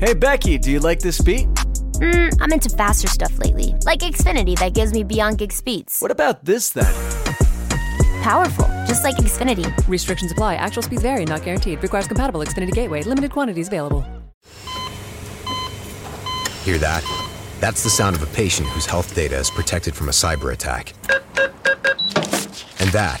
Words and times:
Hey, 0.00 0.14
Becky, 0.14 0.58
do 0.58 0.70
you 0.70 0.78
like 0.78 1.00
this 1.00 1.20
beat? 1.20 1.48
Mm, 1.98 2.32
I'm 2.40 2.52
into 2.52 2.68
faster 2.68 3.08
stuff 3.08 3.36
lately, 3.38 3.74
like 3.84 3.98
Xfinity 3.98 4.56
that 4.60 4.72
gives 4.72 4.92
me 4.92 5.02
beyond 5.02 5.38
gig 5.38 5.50
speeds. 5.50 5.98
What 5.98 6.12
about 6.12 6.44
this 6.44 6.70
then? 6.70 6.94
Powerful, 8.22 8.66
just 8.86 9.02
like 9.02 9.16
Xfinity. 9.16 9.66
Restrictions 9.88 10.30
apply. 10.30 10.54
Actual 10.54 10.82
speeds 10.82 11.02
vary, 11.02 11.24
not 11.24 11.42
guaranteed. 11.42 11.82
Requires 11.82 12.06
compatible 12.06 12.38
Xfinity 12.42 12.70
Gateway. 12.70 13.02
Limited 13.02 13.32
quantities 13.32 13.66
available. 13.66 14.04
Hear 16.62 16.78
that? 16.78 17.02
That's 17.58 17.82
the 17.82 17.90
sound 17.90 18.14
of 18.14 18.22
a 18.22 18.26
patient 18.26 18.68
whose 18.68 18.86
health 18.86 19.16
data 19.16 19.36
is 19.36 19.50
protected 19.50 19.96
from 19.96 20.08
a 20.08 20.12
cyber 20.12 20.52
attack. 20.52 20.94
And 22.78 22.90
that, 22.90 23.20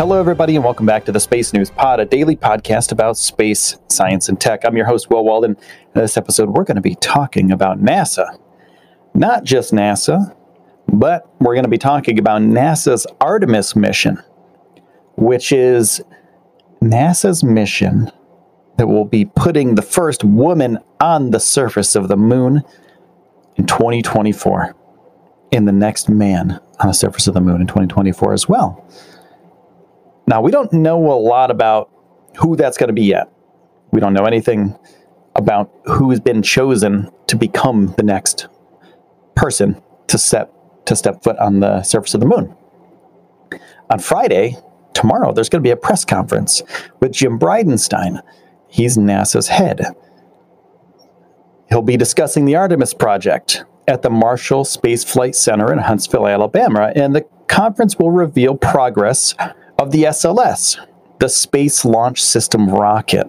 Hello, 0.00 0.18
everybody, 0.18 0.56
and 0.56 0.64
welcome 0.64 0.86
back 0.86 1.04
to 1.04 1.12
the 1.12 1.20
Space 1.20 1.52
News 1.52 1.68
Pod, 1.68 2.00
a 2.00 2.06
daily 2.06 2.34
podcast 2.34 2.90
about 2.90 3.18
space, 3.18 3.76
science, 3.90 4.30
and 4.30 4.40
tech. 4.40 4.64
I'm 4.64 4.74
your 4.74 4.86
host, 4.86 5.10
Will 5.10 5.26
Walden. 5.26 5.58
In 5.94 6.00
this 6.00 6.16
episode, 6.16 6.48
we're 6.48 6.64
going 6.64 6.76
to 6.76 6.80
be 6.80 6.94
talking 6.94 7.52
about 7.52 7.82
NASA. 7.82 8.38
Not 9.12 9.44
just 9.44 9.74
NASA, 9.74 10.34
but 10.88 11.28
we're 11.38 11.52
going 11.52 11.64
to 11.64 11.70
be 11.70 11.76
talking 11.76 12.18
about 12.18 12.40
NASA's 12.40 13.06
Artemis 13.20 13.76
mission, 13.76 14.18
which 15.18 15.52
is 15.52 16.00
NASA's 16.80 17.44
mission 17.44 18.10
that 18.78 18.86
will 18.86 19.04
be 19.04 19.26
putting 19.26 19.74
the 19.74 19.82
first 19.82 20.24
woman 20.24 20.78
on 21.00 21.30
the 21.30 21.40
surface 21.40 21.94
of 21.94 22.08
the 22.08 22.16
moon 22.16 22.62
in 23.56 23.66
2024, 23.66 24.74
and 25.52 25.68
the 25.68 25.72
next 25.72 26.08
man 26.08 26.58
on 26.78 26.88
the 26.88 26.94
surface 26.94 27.26
of 27.26 27.34
the 27.34 27.42
moon 27.42 27.60
in 27.60 27.66
2024 27.66 28.32
as 28.32 28.48
well. 28.48 28.82
Now, 30.30 30.40
we 30.40 30.52
don't 30.52 30.72
know 30.72 31.12
a 31.12 31.18
lot 31.18 31.50
about 31.50 31.90
who 32.38 32.54
that's 32.54 32.78
going 32.78 32.86
to 32.86 32.94
be 32.94 33.02
yet. 33.02 33.28
We 33.90 33.98
don't 33.98 34.14
know 34.14 34.26
anything 34.26 34.78
about 35.34 35.72
who's 35.86 36.20
been 36.20 36.40
chosen 36.40 37.10
to 37.26 37.36
become 37.36 37.92
the 37.96 38.04
next 38.04 38.46
person 39.34 39.82
to 40.06 40.16
step 40.18 40.54
to 40.86 40.94
step 40.94 41.24
foot 41.24 41.36
on 41.38 41.58
the 41.58 41.82
surface 41.82 42.14
of 42.14 42.20
the 42.20 42.26
moon. 42.26 42.54
On 43.90 43.98
Friday, 43.98 44.56
tomorrow, 44.94 45.32
there's 45.32 45.48
going 45.48 45.64
to 45.64 45.66
be 45.66 45.72
a 45.72 45.76
press 45.76 46.04
conference 46.04 46.62
with 47.00 47.10
Jim 47.10 47.36
Bridenstine. 47.36 48.22
He's 48.68 48.96
NASA's 48.96 49.48
head. 49.48 49.84
He'll 51.70 51.82
be 51.82 51.96
discussing 51.96 52.44
the 52.44 52.54
Artemis 52.54 52.94
project 52.94 53.64
at 53.88 54.02
the 54.02 54.10
Marshall 54.10 54.64
Space 54.64 55.02
Flight 55.02 55.34
Center 55.34 55.72
in 55.72 55.80
Huntsville, 55.80 56.28
Alabama, 56.28 56.92
and 56.94 57.16
the 57.16 57.26
conference 57.48 57.98
will 57.98 58.12
reveal 58.12 58.56
progress 58.56 59.34
of 59.80 59.92
the 59.92 60.04
SLS, 60.04 60.78
the 61.20 61.28
Space 61.28 61.86
Launch 61.86 62.22
System 62.22 62.68
rocket, 62.68 63.26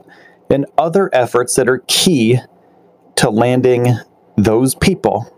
and 0.49 0.65
other 0.77 1.09
efforts 1.13 1.55
that 1.55 1.69
are 1.69 1.81
key 1.87 2.39
to 3.15 3.29
landing 3.29 3.87
those 4.35 4.75
people 4.75 5.33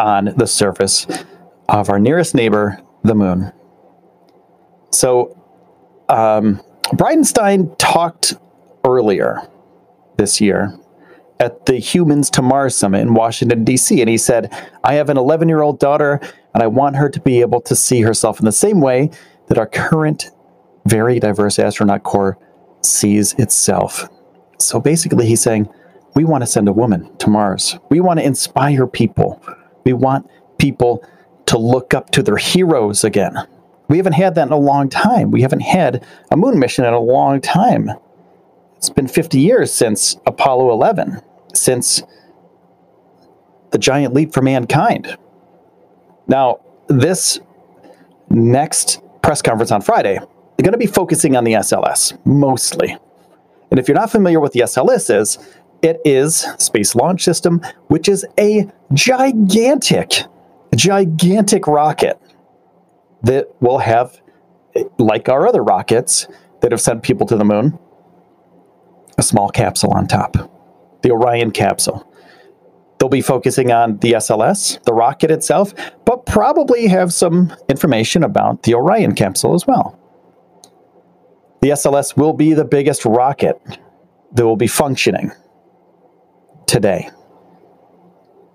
on 0.00 0.34
the 0.36 0.48
surface 0.48 1.06
of 1.68 1.88
our 1.88 2.00
nearest 2.00 2.34
neighbor, 2.34 2.76
the 3.04 3.14
moon. 3.14 3.52
So, 4.90 5.40
um, 6.08 6.60
Bridenstine 6.86 7.76
talked 7.78 8.34
earlier 8.84 9.48
this 10.16 10.40
year 10.40 10.76
at 11.38 11.66
the 11.66 11.76
Humans 11.76 12.30
to 12.30 12.42
Mars 12.42 12.74
Summit 12.74 13.02
in 13.02 13.14
Washington, 13.14 13.62
D.C., 13.62 14.00
and 14.00 14.10
he 14.10 14.18
said, 14.18 14.52
I 14.82 14.94
have 14.94 15.08
an 15.08 15.16
11 15.16 15.48
year 15.48 15.62
old 15.62 15.78
daughter, 15.78 16.20
and 16.52 16.64
I 16.64 16.66
want 16.66 16.96
her 16.96 17.08
to 17.08 17.20
be 17.20 17.40
able 17.40 17.60
to 17.60 17.76
see 17.76 18.00
herself 18.00 18.40
in 18.40 18.44
the 18.44 18.50
same 18.50 18.80
way 18.80 19.10
that 19.52 19.58
our 19.58 19.66
current 19.66 20.30
very 20.86 21.20
diverse 21.20 21.58
astronaut 21.58 22.02
corps 22.04 22.38
sees 22.80 23.34
itself. 23.34 24.08
So 24.58 24.80
basically, 24.80 25.26
he's 25.26 25.42
saying, 25.42 25.68
we 26.14 26.24
want 26.24 26.40
to 26.40 26.46
send 26.46 26.68
a 26.68 26.72
woman 26.72 27.14
to 27.18 27.28
Mars. 27.28 27.78
We 27.90 28.00
want 28.00 28.18
to 28.18 28.24
inspire 28.24 28.86
people. 28.86 29.42
We 29.84 29.92
want 29.92 30.26
people 30.56 31.06
to 31.44 31.58
look 31.58 31.92
up 31.92 32.08
to 32.12 32.22
their 32.22 32.38
heroes 32.38 33.04
again. 33.04 33.36
We 33.88 33.98
haven't 33.98 34.14
had 34.14 34.36
that 34.36 34.46
in 34.46 34.54
a 34.54 34.58
long 34.58 34.88
time. 34.88 35.30
We 35.30 35.42
haven't 35.42 35.60
had 35.60 36.02
a 36.30 36.36
moon 36.38 36.58
mission 36.58 36.86
in 36.86 36.94
a 36.94 36.98
long 36.98 37.42
time. 37.42 37.90
It's 38.78 38.88
been 38.88 39.06
50 39.06 39.38
years 39.38 39.70
since 39.70 40.16
Apollo 40.24 40.70
11, 40.72 41.20
since 41.52 42.02
the 43.70 43.78
giant 43.78 44.14
leap 44.14 44.32
for 44.32 44.40
mankind. 44.40 45.14
Now, 46.26 46.60
this 46.88 47.38
next 48.30 49.01
press 49.22 49.40
conference 49.42 49.70
on 49.70 49.80
Friday, 49.80 50.18
they're 50.18 50.64
going 50.64 50.72
to 50.72 50.78
be 50.78 50.86
focusing 50.86 51.36
on 51.36 51.44
the 51.44 51.54
SLS 51.54 52.18
mostly. 52.24 52.96
And 53.70 53.78
if 53.78 53.88
you're 53.88 53.96
not 53.96 54.10
familiar 54.10 54.40
with 54.40 54.52
the 54.52 54.60
SLS 54.60 55.14
is, 55.14 55.38
it 55.82 56.00
is 56.04 56.46
Space 56.58 56.94
Launch 56.94 57.24
System, 57.24 57.60
which 57.88 58.08
is 58.08 58.24
a 58.38 58.70
gigantic, 58.92 60.24
gigantic 60.76 61.66
rocket 61.66 62.20
that 63.22 63.48
will 63.60 63.78
have, 63.78 64.20
like 64.98 65.28
our 65.28 65.46
other 65.46 65.62
rockets 65.62 66.28
that 66.60 66.70
have 66.70 66.80
sent 66.80 67.02
people 67.02 67.26
to 67.26 67.36
the 67.36 67.44
moon, 67.44 67.78
a 69.18 69.22
small 69.22 69.48
capsule 69.48 69.92
on 69.92 70.06
top, 70.06 70.36
the 71.02 71.10
Orion 71.10 71.50
capsule. 71.50 72.06
They'll 73.02 73.08
be 73.08 73.20
focusing 73.20 73.72
on 73.72 73.96
the 73.98 74.12
SLS, 74.12 74.80
the 74.84 74.94
rocket 74.94 75.32
itself, 75.32 75.74
but 76.04 76.24
probably 76.24 76.86
have 76.86 77.12
some 77.12 77.52
information 77.68 78.22
about 78.22 78.62
the 78.62 78.74
Orion 78.74 79.16
capsule 79.16 79.54
as 79.54 79.66
well. 79.66 79.98
The 81.62 81.70
SLS 81.70 82.16
will 82.16 82.32
be 82.32 82.54
the 82.54 82.64
biggest 82.64 83.04
rocket 83.04 83.60
that 84.34 84.46
will 84.46 84.54
be 84.54 84.68
functioning 84.68 85.32
today 86.66 87.10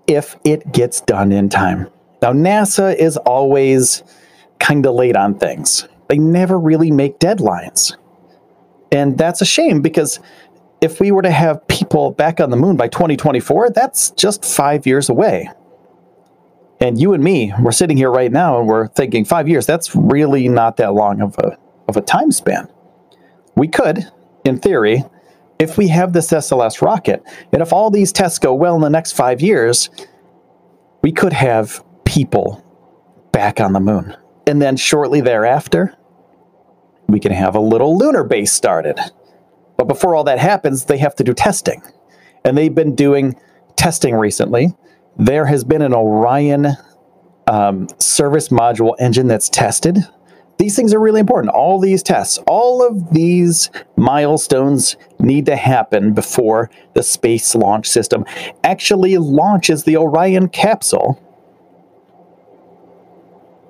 if 0.06 0.34
it 0.44 0.72
gets 0.72 1.02
done 1.02 1.30
in 1.30 1.50
time. 1.50 1.86
Now, 2.22 2.32
NASA 2.32 2.96
is 2.96 3.18
always 3.18 4.02
kind 4.60 4.86
of 4.86 4.94
late 4.94 5.14
on 5.14 5.38
things, 5.38 5.86
they 6.08 6.16
never 6.16 6.58
really 6.58 6.90
make 6.90 7.18
deadlines. 7.18 7.94
And 8.90 9.18
that's 9.18 9.42
a 9.42 9.44
shame 9.44 9.82
because 9.82 10.20
if 10.80 11.00
we 11.00 11.10
were 11.10 11.22
to 11.22 11.30
have 11.30 11.66
people 11.68 12.12
back 12.12 12.40
on 12.40 12.50
the 12.50 12.56
moon 12.56 12.76
by 12.76 12.88
2024, 12.88 13.70
that's 13.70 14.10
just 14.12 14.44
five 14.44 14.86
years 14.86 15.08
away. 15.08 15.50
And 16.80 17.00
you 17.00 17.12
and 17.12 17.24
me, 17.24 17.52
we're 17.60 17.72
sitting 17.72 17.96
here 17.96 18.10
right 18.10 18.30
now 18.30 18.58
and 18.58 18.68
we're 18.68 18.86
thinking 18.88 19.24
five 19.24 19.48
years, 19.48 19.66
that's 19.66 19.96
really 19.96 20.48
not 20.48 20.76
that 20.76 20.94
long 20.94 21.20
of 21.20 21.36
a, 21.38 21.58
of 21.88 21.96
a 21.96 22.00
time 22.00 22.30
span. 22.30 22.68
We 23.56 23.66
could, 23.66 24.08
in 24.44 24.58
theory, 24.58 25.02
if 25.58 25.76
we 25.76 25.88
have 25.88 26.12
this 26.12 26.30
SLS 26.30 26.80
rocket, 26.80 27.24
and 27.52 27.60
if 27.60 27.72
all 27.72 27.90
these 27.90 28.12
tests 28.12 28.38
go 28.38 28.54
well 28.54 28.76
in 28.76 28.80
the 28.80 28.90
next 28.90 29.12
five 29.12 29.40
years, 29.40 29.90
we 31.02 31.10
could 31.10 31.32
have 31.32 31.82
people 32.04 32.64
back 33.32 33.60
on 33.60 33.72
the 33.72 33.80
moon. 33.80 34.16
And 34.46 34.62
then 34.62 34.76
shortly 34.76 35.20
thereafter, 35.20 35.96
we 37.08 37.18
can 37.18 37.32
have 37.32 37.56
a 37.56 37.60
little 37.60 37.98
lunar 37.98 38.22
base 38.22 38.52
started. 38.52 38.98
But 39.78 39.88
before 39.88 40.14
all 40.14 40.24
that 40.24 40.38
happens, 40.38 40.84
they 40.84 40.98
have 40.98 41.14
to 41.16 41.24
do 41.24 41.32
testing. 41.32 41.82
And 42.44 42.58
they've 42.58 42.74
been 42.74 42.94
doing 42.94 43.34
testing 43.76 44.14
recently. 44.14 44.76
There 45.16 45.46
has 45.46 45.64
been 45.64 45.80
an 45.80 45.94
Orion 45.94 46.76
um, 47.46 47.88
service 47.98 48.48
module 48.48 48.94
engine 48.98 49.26
that's 49.26 49.48
tested 49.48 50.04
these 50.58 50.74
things 50.74 50.92
are 50.92 50.98
really 50.98 51.20
important. 51.20 51.54
All 51.54 51.78
these 51.78 52.02
tests, 52.02 52.38
all 52.46 52.86
of 52.86 53.12
these 53.12 53.70
milestones 53.96 54.96
need 55.20 55.46
to 55.46 55.56
happen 55.56 56.12
before 56.12 56.68
the 56.94 57.02
Space 57.02 57.54
Launch 57.54 57.86
System 57.86 58.24
actually 58.64 59.16
launches 59.18 59.84
the 59.84 59.96
Orion 59.96 60.48
capsule 60.48 61.22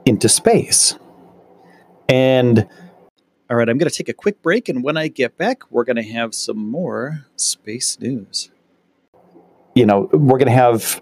into 0.06 0.30
space. 0.30 0.96
And 2.08 2.66
all 3.50 3.56
right, 3.56 3.68
I'm 3.68 3.78
going 3.78 3.90
to 3.90 3.96
take 3.96 4.08
a 4.10 4.14
quick 4.14 4.42
break, 4.42 4.68
and 4.68 4.82
when 4.84 4.96
I 4.96 5.08
get 5.08 5.38
back, 5.38 5.70
we're 5.70 5.84
going 5.84 5.96
to 5.96 6.02
have 6.02 6.34
some 6.34 6.58
more 6.58 7.26
space 7.36 7.98
news. 7.98 8.50
You 9.74 9.86
know, 9.86 10.08
we're 10.12 10.38
going 10.38 10.46
to 10.46 10.52
have 10.52 11.00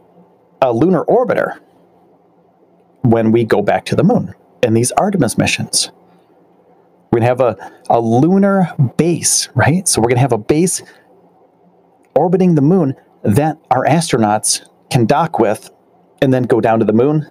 a 0.62 0.72
lunar 0.72 1.04
orbiter 1.06 1.58
when 3.02 3.32
we 3.32 3.44
go 3.44 3.62
back 3.62 3.84
to 3.86 3.96
the 3.96 4.04
moon 4.04 4.32
in 4.62 4.74
these 4.74 4.92
Artemis 4.92 5.36
missions. 5.36 5.90
We're 7.10 7.20
going 7.20 7.36
to 7.36 7.44
have 7.44 7.58
a, 7.58 7.72
a 7.90 8.00
lunar 8.00 8.72
base, 8.96 9.48
right? 9.54 9.86
So 9.88 10.00
we're 10.00 10.08
going 10.08 10.16
to 10.16 10.20
have 10.20 10.32
a 10.32 10.38
base 10.38 10.82
orbiting 12.14 12.54
the 12.54 12.62
moon 12.62 12.94
that 13.22 13.58
our 13.70 13.84
astronauts 13.84 14.68
can 14.90 15.06
dock 15.06 15.38
with 15.40 15.70
and 16.22 16.32
then 16.32 16.44
go 16.44 16.60
down 16.60 16.78
to 16.78 16.84
the 16.84 16.92
moon. 16.92 17.28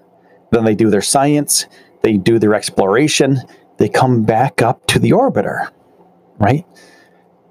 Then 0.51 0.65
they 0.65 0.75
do 0.75 0.89
their 0.89 1.01
science, 1.01 1.67
they 2.03 2.17
do 2.17 2.37
their 2.37 2.53
exploration, 2.53 3.41
they 3.77 3.89
come 3.89 4.23
back 4.23 4.61
up 4.61 4.85
to 4.87 4.99
the 4.99 5.11
orbiter, 5.11 5.69
right? 6.37 6.65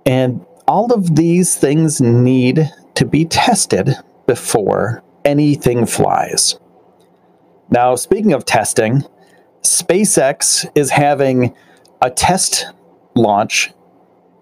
And 0.07 0.45
all 0.67 0.93
of 0.93 1.17
these 1.17 1.57
things 1.57 2.01
need 2.01 2.71
to 2.95 3.05
be 3.05 3.25
tested 3.25 3.97
before 4.27 5.03
anything 5.25 5.87
flies. 5.87 6.59
Now, 7.71 7.97
speaking 7.97 8.33
of 8.33 8.45
testing, 8.45 9.05
SpaceX 9.63 10.71
is 10.75 10.91
having 10.91 11.55
a 12.01 12.11
test 12.11 12.67
launch 13.15 13.73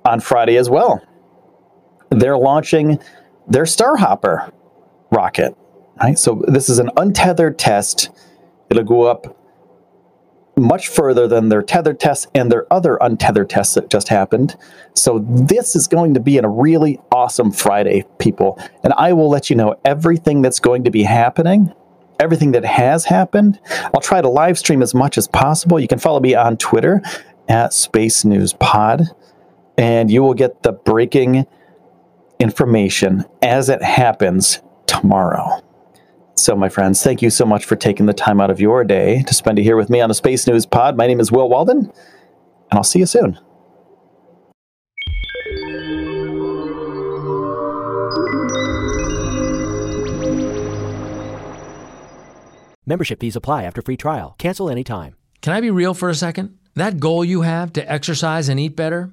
on 0.05 0.21
Friday 0.21 0.57
as 0.57 0.69
well. 0.69 1.01
They're 2.11 2.37
launching 2.37 2.99
their 3.47 3.65
Starhopper 3.65 4.53
rocket. 5.11 5.57
Right? 6.01 6.19
So 6.19 6.43
this 6.49 6.69
is 6.69 6.79
an 6.79 6.91
untethered 6.97 7.59
test. 7.59 8.11
It'll 8.71 8.83
go 8.83 9.03
up 9.03 9.37
much 10.57 10.89
further 10.89 11.27
than 11.27 11.49
their 11.49 11.63
tethered 11.63 11.99
tests 11.99 12.27
and 12.35 12.53
their 12.53 12.71
other 12.73 12.99
untethered 13.01 13.49
tests 13.49 13.75
that 13.75 13.89
just 13.89 14.09
happened. 14.09 14.57
So 14.95 15.25
this 15.29 15.75
is 15.75 15.89
going 15.89 16.15
to 16.15 16.21
be 16.21 16.39
a 16.39 16.47
really 16.47 17.01
awesome 17.11 17.53
Friday, 17.53 18.05
people. 18.19 18.59
And 18.85 18.93
I 18.95 19.13
will 19.13 19.31
let 19.31 19.49
you 19.49 19.57
know 19.57 19.77
everything 19.85 20.43
that's 20.43 20.61
going 20.61 20.85
to 20.85 20.91
be 20.91 21.05
happening, 21.05 21.73
everything 22.21 22.53
that 22.53 22.65
has 22.65 23.07
happened. 23.07 23.59
I'll 23.95 24.01
try 24.01 24.21
to 24.21 24.29
live 24.29 24.59
stream 24.59 24.83
as 24.83 24.95
much 24.95 25.17
as 25.17 25.27
possible. 25.27 25.81
You 25.81 25.89
can 25.89 25.99
follow 25.99 26.21
me 26.21 26.35
on 26.35 26.59
Twitter 26.59 27.01
at 27.49 27.73
Space 27.73 28.25
News 28.25 28.53
Pod, 28.53 29.09
and 29.79 30.11
you 30.11 30.23
will 30.23 30.35
get 30.35 30.63
the 30.63 30.73
breaking 30.73 31.47
information 32.39 33.25
as 33.41 33.69
it 33.69 33.83
happens 33.83 34.61
tomorrow. 34.87 35.63
So, 36.35 36.57
my 36.57 36.69
friends, 36.69 37.03
thank 37.03 37.23
you 37.23 37.31
so 37.31 37.45
much 37.45 37.67
for 37.67 37.77
taking 37.77 38.07
the 38.07 38.15
time 38.15 38.41
out 38.41 38.51
of 38.51 38.59
your 38.59 38.85
day 38.85 39.23
to 39.25 39.35
spend 39.35 39.59
it 39.59 39.63
here 39.63 39.77
with 39.77 39.91
me 39.91 40.01
on 40.01 40.09
the 40.09 40.15
Space 40.15 40.47
News 40.47 40.65
Pod. 40.65 40.97
My 40.97 41.07
name 41.07 41.21
is 41.21 41.31
Will 41.31 41.49
Walden, 41.49 41.79
and 41.79 41.93
I'll 42.73 42.83
see 42.83 43.01
you 43.01 43.07
soon. 43.07 43.39
Membership 52.85 53.21
fees 53.21 53.37
apply 53.37 53.63
after 53.63 53.81
free 53.81 53.97
trial. 53.97 54.35
Cancel 54.39 54.69
anytime. 54.69 55.17
Can 55.41 55.53
I 55.53 55.61
be 55.61 55.71
real 55.71 55.95
for 55.95 56.09
a 56.09 56.15
second? 56.15 56.59
That 56.75 56.99
goal 56.99 57.25
you 57.25 57.43
have 57.43 57.73
to 57.75 57.93
exercise 57.93 58.49
and 58.49 58.59
eat 58.59 58.75
better, 58.75 59.13